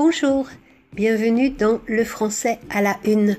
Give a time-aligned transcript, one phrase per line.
[0.00, 0.46] Bonjour,
[0.94, 3.36] bienvenue dans Le français à la une.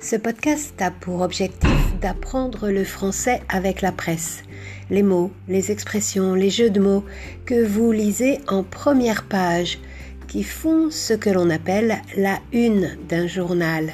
[0.00, 4.42] Ce podcast a pour objectif d'apprendre le français avec la presse.
[4.88, 7.04] Les mots, les expressions, les jeux de mots
[7.44, 9.80] que vous lisez en première page,
[10.28, 13.92] qui font ce que l'on appelle la une d'un journal.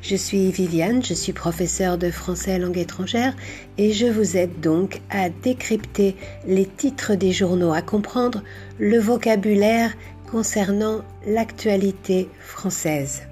[0.00, 3.36] Je suis Viviane, je suis professeure de français langue étrangère
[3.76, 8.42] et je vous aide donc à décrypter les titres des journaux, à comprendre
[8.78, 9.94] le vocabulaire
[10.34, 13.22] concernant l'actualité française.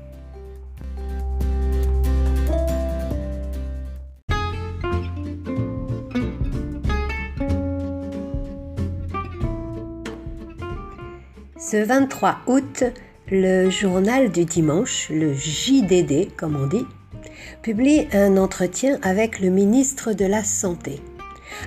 [11.58, 12.84] Ce 23 août,
[13.28, 16.86] le journal du dimanche, le JDD comme on dit,
[17.62, 21.00] publie un entretien avec le ministre de la Santé.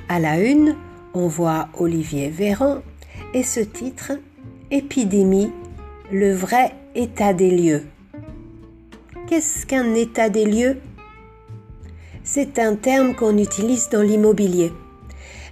[0.07, 0.77] À la une,
[1.13, 2.77] on voit Olivier Véran
[3.33, 4.13] et ce titre
[4.71, 5.51] Épidémie,
[6.11, 7.83] le vrai état des lieux.
[9.27, 10.77] Qu'est-ce qu'un état des lieux?
[12.23, 14.73] C'est un terme qu'on utilise dans l'immobilier.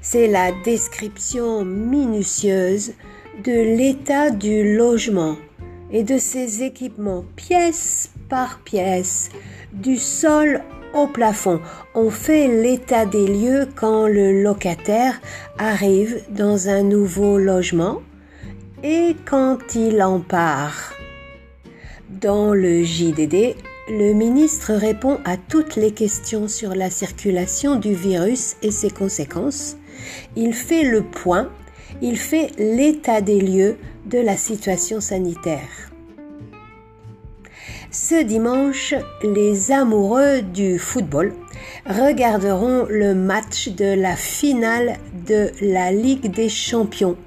[0.02, 2.94] C'est la description minutieuse
[3.44, 5.36] de l'état du logement
[5.92, 9.30] et de ses équipements pièce par pièce,
[9.74, 10.64] du sol
[10.96, 11.60] au plafond.
[11.94, 15.22] On fait l'état des lieux quand le locataire
[15.60, 18.02] arrive dans un nouveau logement
[18.84, 20.94] et quand il en part.
[22.10, 23.56] Dans le JDD,
[23.90, 29.78] le ministre répond à toutes les questions sur la circulation du virus et ses conséquences.
[30.36, 31.50] Il fait le point,
[32.02, 35.92] il fait l'état des lieux de la situation sanitaire.
[37.92, 41.34] Ce dimanche, les amoureux du football
[41.86, 47.18] regarderont le match de la finale de la Ligue des Champions,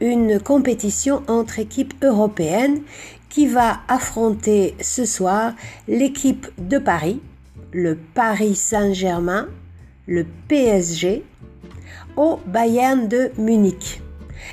[0.00, 2.80] une compétition entre équipes européennes
[3.28, 5.52] qui va affronter ce soir
[5.88, 7.20] l'équipe de Paris,
[7.72, 9.48] le Paris Saint-Germain,
[10.06, 11.24] le PSG,
[12.16, 14.00] au Bayern de Munich.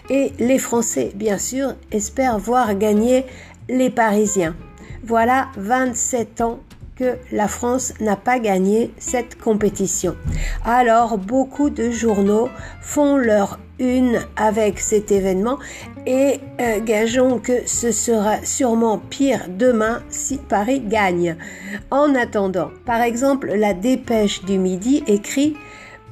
[0.09, 3.25] Et les Français, bien sûr, espèrent voir gagner
[3.69, 4.55] les Parisiens.
[5.03, 6.59] Voilà 27 ans
[6.95, 10.15] que la France n'a pas gagné cette compétition.
[10.63, 12.49] Alors beaucoup de journaux
[12.81, 15.57] font leur une avec cet événement
[16.05, 21.35] et euh, gageons que ce sera sûrement pire demain si Paris gagne.
[21.89, 25.55] En attendant, par exemple, la dépêche du midi écrit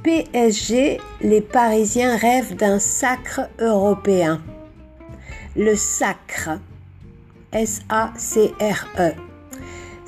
[0.03, 4.41] PSG, les Parisiens rêvent d'un sacre européen.
[5.55, 6.59] Le sacre,
[7.51, 9.30] S-A-C-R-E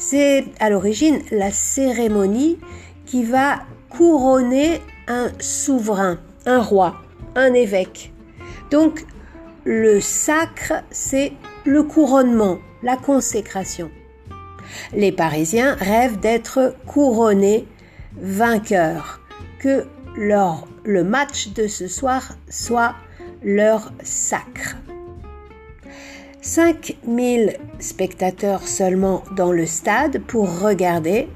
[0.06, 2.60] c'est à l'origine la cérémonie
[3.06, 6.96] qui va couronner un souverain, un roi,
[7.36, 8.12] un évêque.
[8.70, 9.06] Donc
[9.64, 11.32] le sacre, c'est
[11.66, 13.90] le couronnement, la consécration.
[14.94, 17.66] Les Parisiens rêvent d'être couronnés
[18.18, 19.22] vainqueurs,
[19.60, 19.86] que
[20.18, 22.94] le match de ce soir soit
[23.42, 24.76] leur sacre.
[26.44, 31.30] 5000 spectateurs seulement dans le stade pour regarder.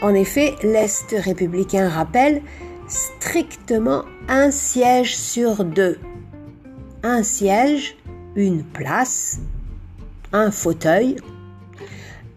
[0.00, 2.40] En effet, l'Est républicain rappelle
[2.88, 5.98] strictement un siège sur deux.
[7.02, 7.96] Un siège,
[8.34, 9.40] une place,
[10.32, 11.16] un fauteuil.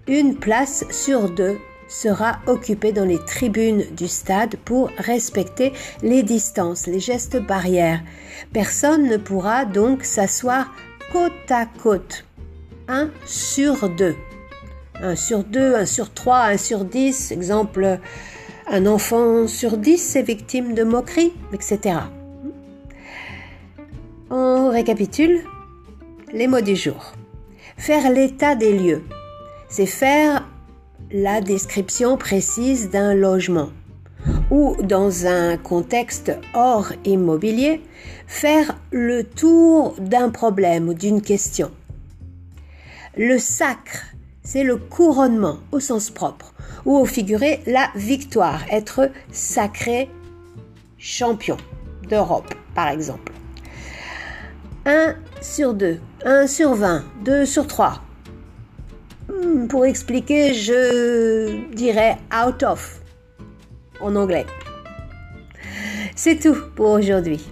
[0.08, 1.58] Une place sur deux
[1.88, 5.72] sera occupée dans les tribunes du stade pour respecter
[6.04, 8.02] les distances, les gestes barrières.
[8.52, 10.74] Personne ne pourra donc s'asseoir
[11.12, 12.26] côte à côte.
[12.88, 14.16] 1 sur 2.
[15.02, 17.32] 1 sur 2, 1 sur 3, 1 sur 10.
[17.32, 18.00] Exemple,
[18.68, 22.00] un enfant sur 10 est victime de moquerie, etc.
[24.30, 25.42] On récapitule
[26.34, 27.14] les mots du jour.
[27.78, 29.04] Faire l'état des lieux,
[29.70, 30.48] c'est faire
[31.12, 33.70] la description précise d'un logement
[34.52, 37.82] ou dans un contexte hors immobilier,
[38.28, 41.72] faire le tour d'un problème ou d'une question.
[43.18, 44.06] Le sacre,
[44.44, 46.54] c'est le couronnement au sens propre,
[46.86, 50.10] ou au figuré la victoire, être sacré
[50.98, 51.58] champion
[52.10, 53.32] d'Europe, par exemple.
[54.86, 58.02] 1 sur 2, 1 sur 20, 2 sur 3.
[59.28, 63.02] Hmm, pour expliquer, je dirais out of
[64.02, 64.46] en anglais.
[66.16, 67.46] C'est tout pour aujourd'hui.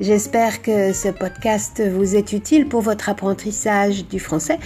[0.00, 4.58] J'espère que ce podcast vous est utile pour votre apprentissage du français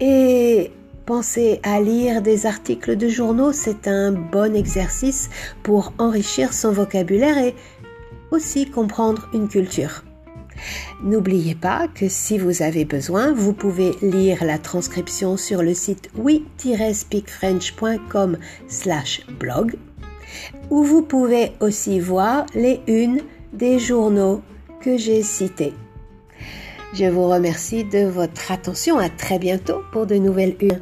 [0.00, 0.70] et
[1.06, 5.28] pensez à lire des articles de journaux, c'est un bon exercice
[5.64, 7.56] pour enrichir son vocabulaire et
[8.30, 10.04] aussi comprendre une culture.
[11.02, 16.10] N'oubliez pas que si vous avez besoin, vous pouvez lire la transcription sur le site
[16.16, 18.38] oui-speakfrench.com
[18.68, 19.74] slash blog
[20.70, 23.20] où vous pouvez aussi voir les unes
[23.52, 24.42] des journaux
[24.80, 25.74] que j'ai cités.
[26.92, 28.98] Je vous remercie de votre attention.
[28.98, 30.80] À très bientôt pour de nouvelles unes.